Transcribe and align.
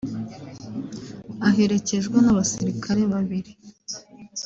aherekejwe 1.47 2.17
n’abasirikare 2.21 3.01
babiri 3.11 3.51